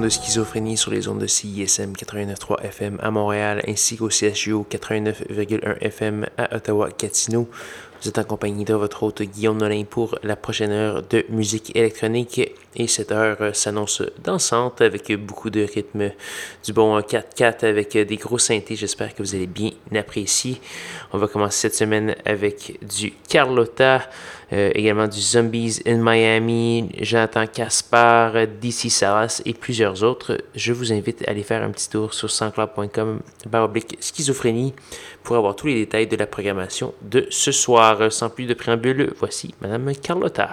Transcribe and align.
De 0.00 0.08
Schizophrénie 0.08 0.78
sur 0.78 0.90
les 0.90 1.06
ondes 1.08 1.18
de 1.18 1.26
CISM 1.26 1.92
89.3 1.92 2.62
FM 2.62 2.98
à 3.02 3.10
Montréal 3.10 3.62
ainsi 3.68 3.96
qu'au 3.98 4.08
CSGO 4.08 4.66
89.1 4.70 5.78
FM 5.80 6.26
à 6.38 6.56
Ottawa-Gatineau. 6.56 7.48
Vous 8.00 8.08
êtes 8.08 8.18
en 8.18 8.24
compagnie 8.24 8.64
de 8.64 8.74
votre 8.74 9.02
hôte 9.02 9.22
Guillaume 9.22 9.58
Nolin 9.58 9.84
pour 9.84 10.18
la 10.22 10.34
prochaine 10.34 10.70
heure 10.70 11.02
de 11.02 11.24
musique 11.28 11.76
électronique 11.76 12.40
et 12.74 12.86
cette 12.86 13.12
heure 13.12 13.54
s'annonce 13.54 14.02
dansante 14.24 14.80
avec 14.80 15.12
beaucoup 15.12 15.50
de 15.50 15.60
rythme, 15.60 16.10
du 16.64 16.72
bon 16.72 16.98
4-4 16.98 17.66
avec 17.66 17.96
des 17.96 18.16
gros 18.16 18.38
synthés. 18.38 18.76
J'espère 18.76 19.14
que 19.14 19.22
vous 19.22 19.34
allez 19.34 19.46
bien 19.46 19.70
apprécier. 19.94 20.60
On 21.12 21.18
va 21.18 21.28
commencer 21.28 21.60
cette 21.60 21.74
semaine 21.74 22.16
avec 22.24 22.78
du 22.82 23.12
Carlotta. 23.28 24.08
Euh, 24.52 24.70
également 24.74 25.08
du 25.08 25.20
Zombies 25.20 25.80
in 25.86 25.96
Miami, 25.96 26.90
Jonathan 27.00 27.46
Caspar, 27.46 28.34
DC 28.60 28.90
Salas 28.90 29.40
et 29.46 29.54
plusieurs 29.54 30.02
autres. 30.02 30.38
Je 30.54 30.72
vous 30.72 30.92
invite 30.92 31.26
à 31.26 31.30
aller 31.30 31.42
faire 31.42 31.62
un 31.62 31.70
petit 31.70 31.88
tour 31.88 32.12
sur 32.12 32.30
sanscloud.com 32.30 33.20
baroblique 33.48 33.96
schizophrénie 34.00 34.74
pour 35.22 35.36
avoir 35.36 35.56
tous 35.56 35.68
les 35.68 35.74
détails 35.76 36.06
de 36.06 36.16
la 36.16 36.26
programmation 36.26 36.92
de 37.00 37.26
ce 37.30 37.50
soir. 37.50 38.12
Sans 38.12 38.28
plus 38.28 38.46
de 38.46 38.54
préambule, 38.54 39.14
voici 39.18 39.54
Madame 39.62 39.94
Carlotta. 39.94 40.50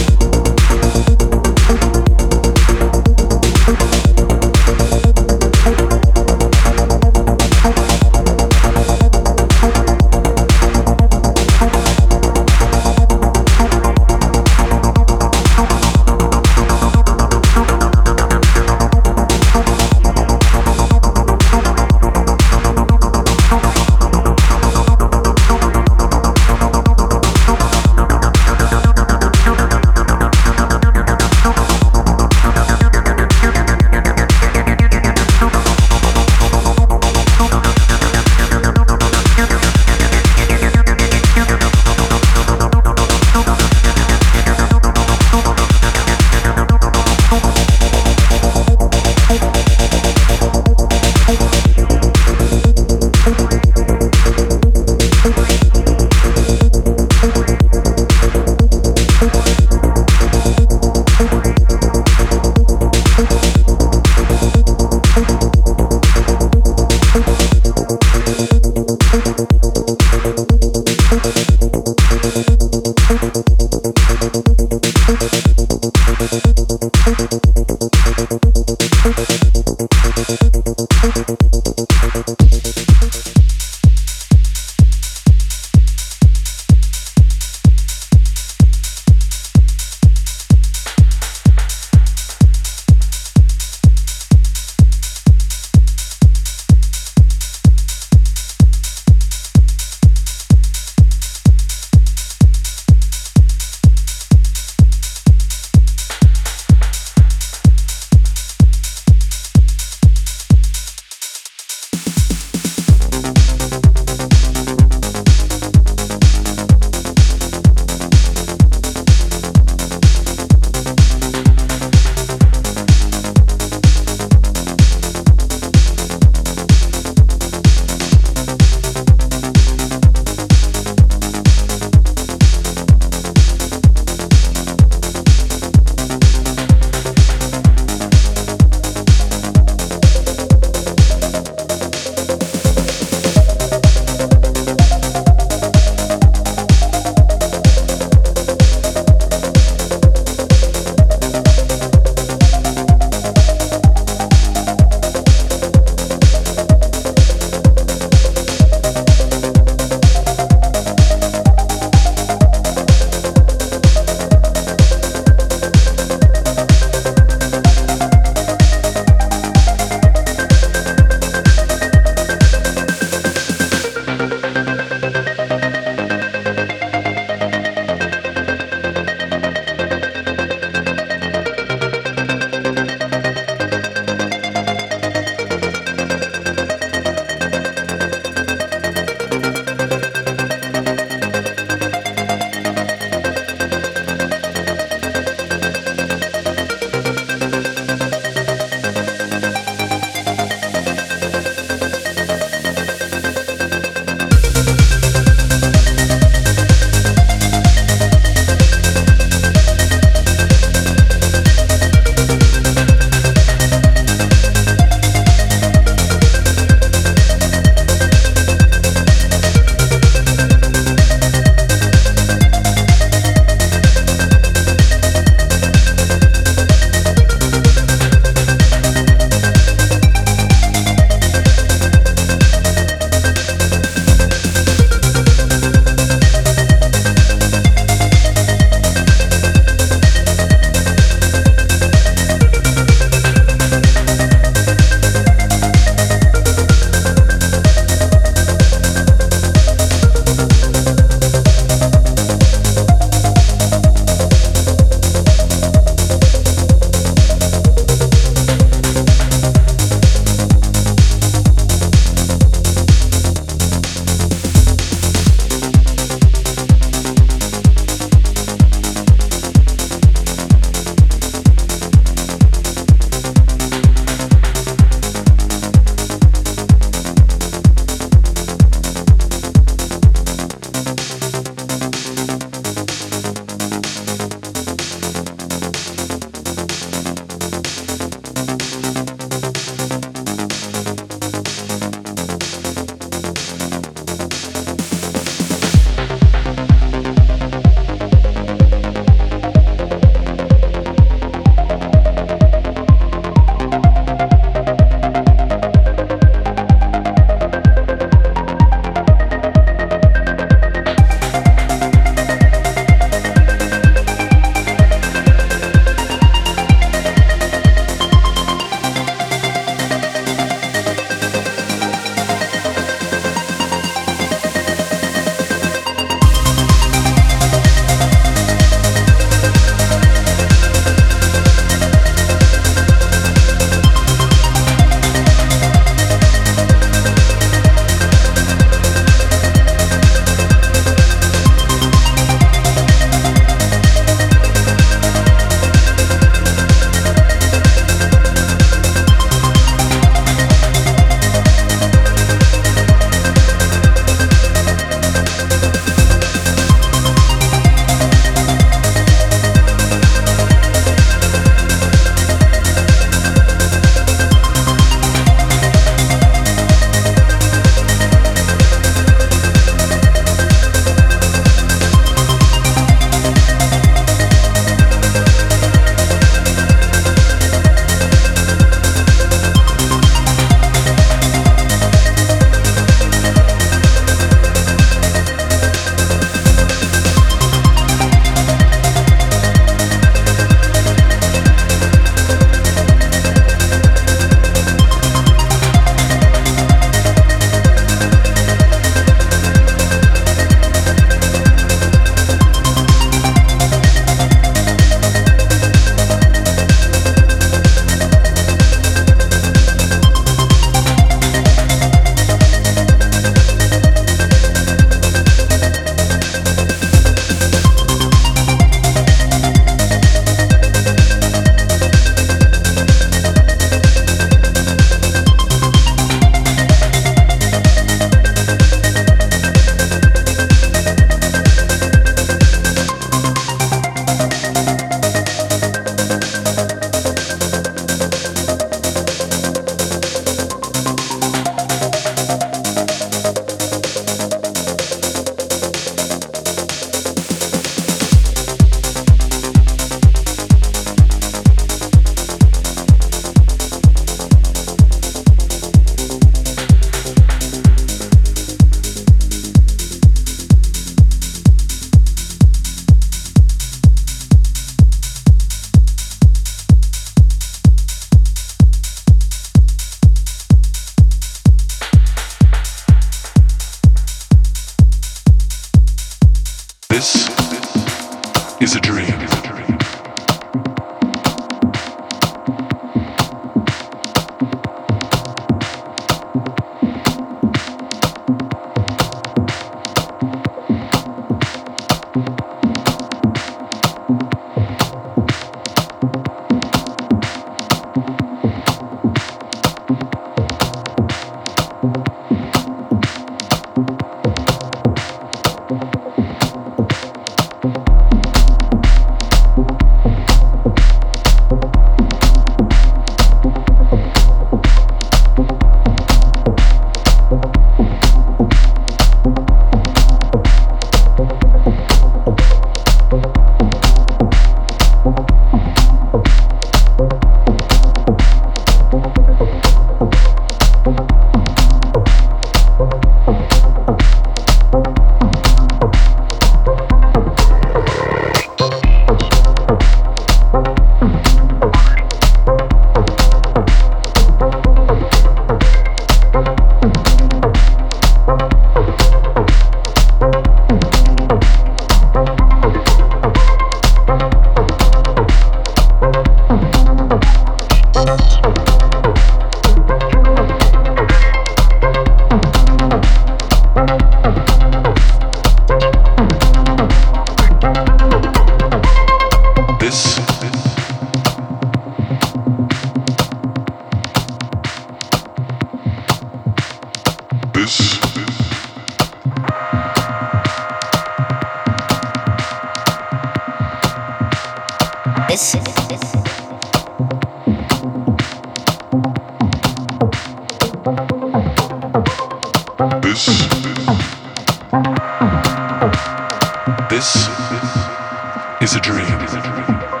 is 598.61 598.75
a 598.75 598.79
dream. 598.79 600.00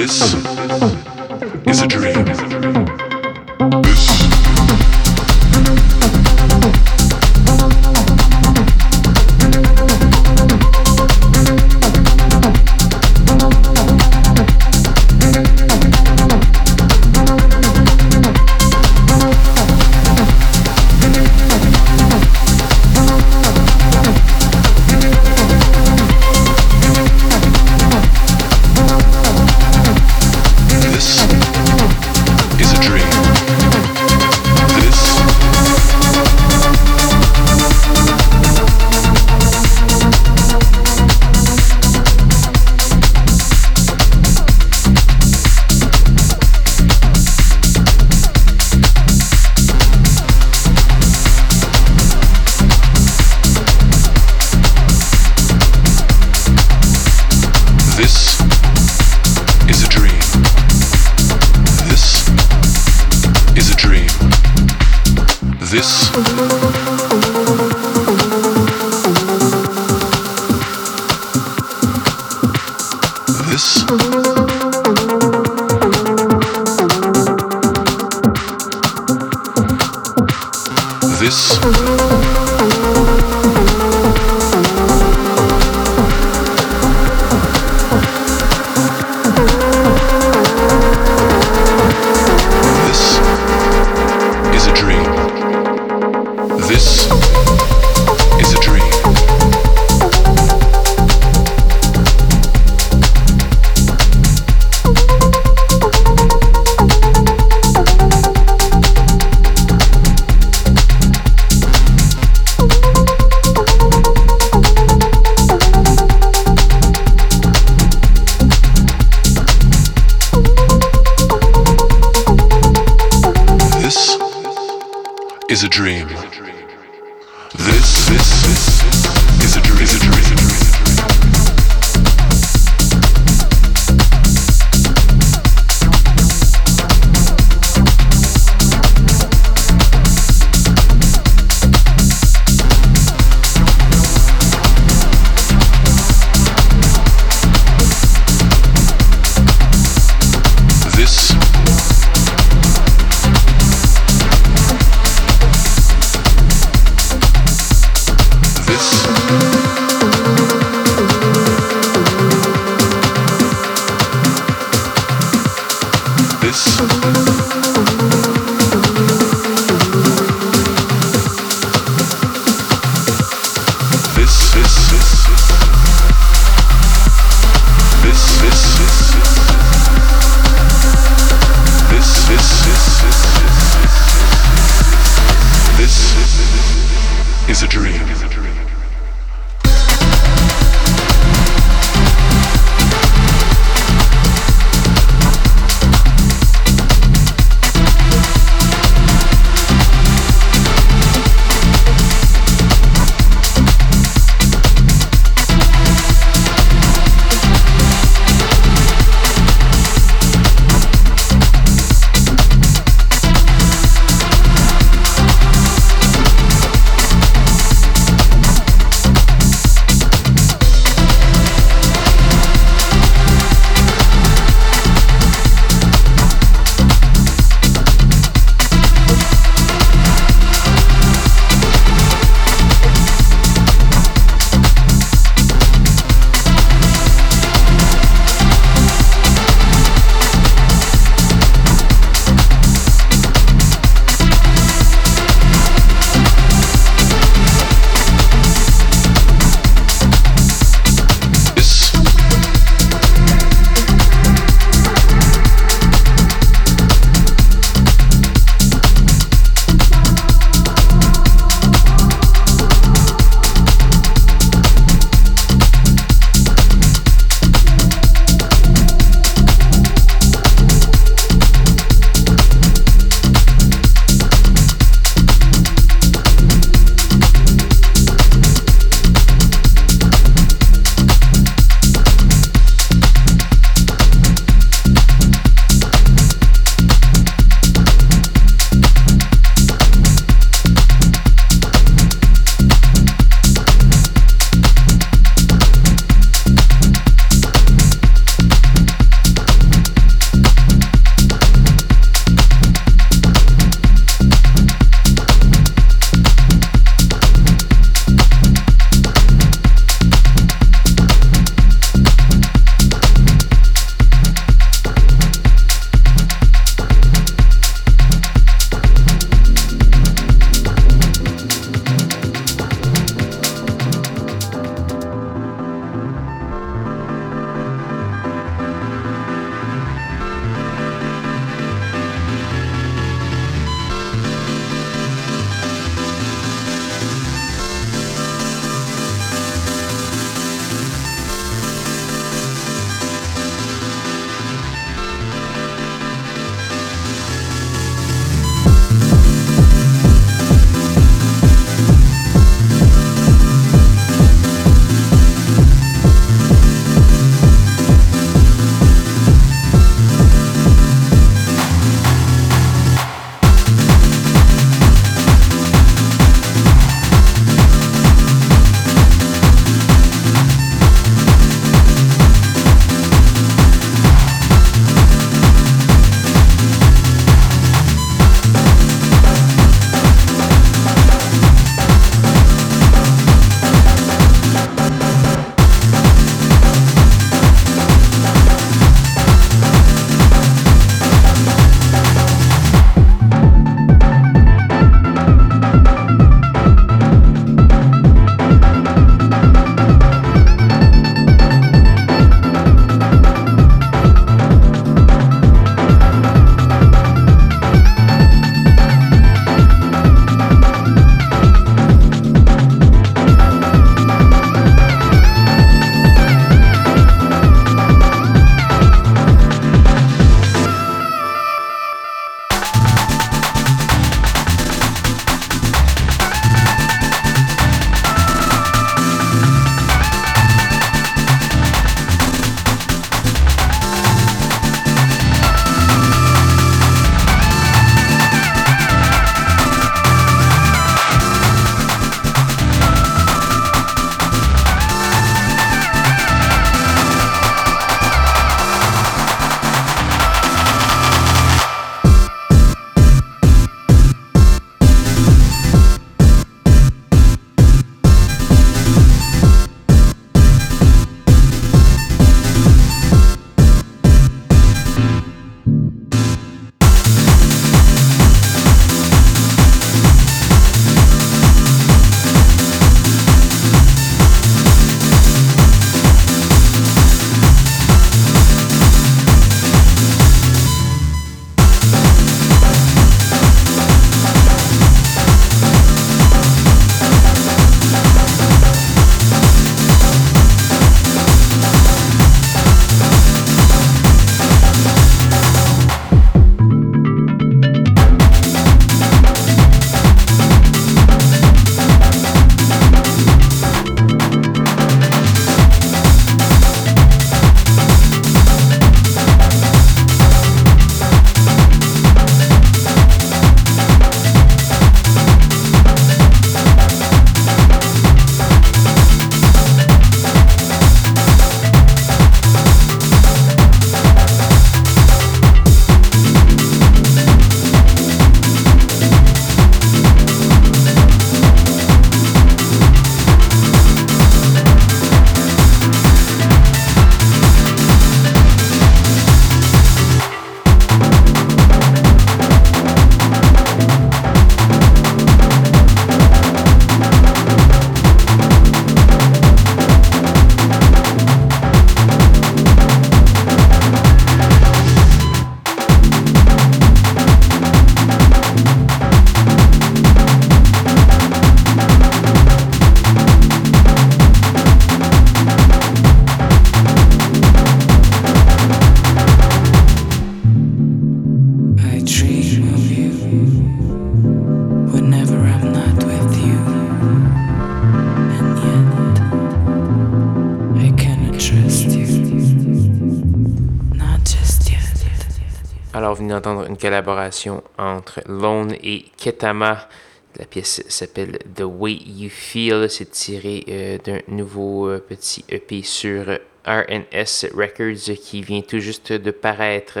Alors, 585.96 586.14
vous 586.14 586.22
venez 586.22 586.34
d'entendre 586.34 586.66
une 586.68 586.76
collaboration 586.76 587.62
entre 587.78 588.20
Lone 588.26 588.74
et 588.82 589.04
Ketama. 589.16 589.88
La 590.36 590.44
pièce 590.44 590.82
s'appelle 590.88 591.38
The 591.54 591.62
Way 591.62 591.92
You 592.04 592.30
Feel. 592.30 592.90
C'est 592.90 593.12
tiré 593.12 593.64
euh, 593.68 593.98
d'un 594.04 594.18
nouveau 594.26 594.88
euh, 594.88 594.98
petit 594.98 595.44
EP 595.48 595.82
sur 595.84 596.24
RNS 596.66 597.46
Records 597.54 598.12
qui 598.20 598.42
vient 598.42 598.62
tout 598.62 598.80
juste 598.80 599.12
de 599.12 599.30
paraître. 599.30 600.00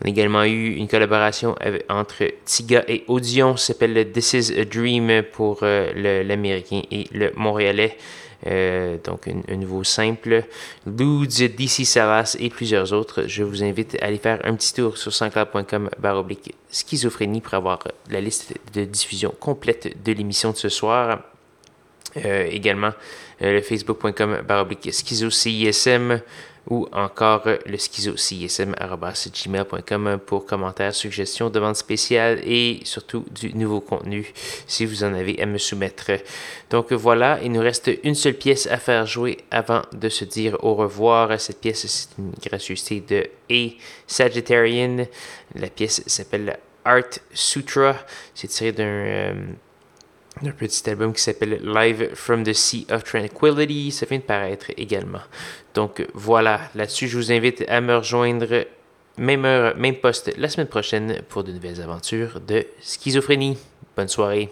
On 0.00 0.06
a 0.06 0.10
également 0.10 0.44
eu 0.44 0.76
une 0.76 0.86
collaboration 0.86 1.56
entre 1.88 2.22
Tiga 2.44 2.84
et 2.86 3.02
Audion. 3.08 3.56
S'appelle 3.56 4.12
This 4.12 4.34
is 4.34 4.60
a 4.60 4.64
Dream 4.64 5.24
pour 5.32 5.64
euh, 5.64 6.22
l'américain 6.22 6.82
et 6.92 7.08
le 7.10 7.32
montréalais. 7.34 7.96
Euh, 8.46 8.96
donc 9.04 9.28
un, 9.28 9.56
nouveau 9.56 9.84
simple, 9.84 10.44
Ludes, 10.86 11.54
DC 11.56 11.86
Savas 11.86 12.36
et 12.38 12.50
plusieurs 12.50 12.92
autres. 12.92 13.24
Je 13.26 13.42
vous 13.42 13.62
invite 13.62 13.96
à 14.02 14.06
aller 14.06 14.18
faire 14.18 14.40
un 14.44 14.54
petit 14.54 14.74
tour 14.74 14.96
sur 14.98 15.12
sanscloud.com 15.12 15.90
baroblique 15.98 16.54
schizophrénie 16.68 17.40
pour 17.40 17.54
avoir 17.54 17.86
la 18.10 18.20
liste 18.20 18.54
de 18.74 18.84
diffusion 18.84 19.34
complète 19.38 20.02
de 20.04 20.12
l'émission 20.12 20.50
de 20.50 20.56
ce 20.56 20.68
soir. 20.68 21.20
Euh, 22.18 22.46
également 22.50 22.90
euh, 23.40 23.52
le 23.54 23.62
facebook.com 23.62 24.42
baroblique 24.46 24.92
schizo 24.92 25.30
CISM 25.30 26.20
ou 26.68 26.88
encore 26.92 27.46
le 27.66 27.76
schizocism.gmail.com 27.76 30.18
pour 30.24 30.46
commentaires, 30.46 30.94
suggestions, 30.94 31.50
demandes 31.50 31.74
spéciales 31.76 32.40
et 32.44 32.80
surtout 32.84 33.26
du 33.30 33.52
nouveau 33.54 33.80
contenu 33.80 34.32
si 34.66 34.86
vous 34.86 35.04
en 35.04 35.12
avez 35.14 35.40
à 35.42 35.46
me 35.46 35.58
soumettre. 35.58 36.12
Donc 36.70 36.92
voilà, 36.92 37.38
il 37.42 37.52
nous 37.52 37.60
reste 37.60 37.90
une 38.04 38.14
seule 38.14 38.34
pièce 38.34 38.68
à 38.68 38.78
faire 38.78 39.06
jouer 39.06 39.38
avant 39.50 39.82
de 39.92 40.08
se 40.08 40.24
dire 40.24 40.56
au 40.62 40.74
revoir. 40.74 41.40
Cette 41.40 41.60
pièce, 41.60 41.86
c'est 41.86 42.08
une 42.18 42.32
gracieuseté 42.40 43.00
de 43.00 43.28
A 43.50 43.72
Sagittarian. 44.06 45.06
La 45.56 45.68
pièce 45.68 46.04
s'appelle 46.06 46.58
Art 46.84 47.18
Sutra. 47.32 47.96
C'est 48.34 48.48
tiré 48.48 48.72
d'un... 48.72 48.84
Euh, 48.84 49.34
un 50.40 50.50
petit 50.50 50.88
album 50.88 51.12
qui 51.12 51.22
s'appelle 51.22 51.60
Live 51.62 52.14
from 52.14 52.42
the 52.42 52.52
Sea 52.52 52.86
of 52.90 53.04
Tranquility. 53.04 53.90
Ça 53.90 54.06
vient 54.06 54.18
de 54.18 54.22
paraître 54.22 54.66
également. 54.76 55.20
Donc 55.74 56.06
voilà, 56.14 56.60
là-dessus, 56.74 57.08
je 57.08 57.16
vous 57.16 57.32
invite 57.32 57.64
à 57.68 57.80
me 57.80 57.96
rejoindre 57.96 58.66
même 59.18 59.44
heure, 59.44 59.76
même 59.76 59.96
poste 59.96 60.32
la 60.38 60.48
semaine 60.48 60.68
prochaine 60.68 61.22
pour 61.28 61.44
de 61.44 61.52
nouvelles 61.52 61.80
aventures 61.80 62.40
de 62.40 62.64
schizophrénie. 62.80 63.58
Bonne 63.96 64.08
soirée. 64.08 64.50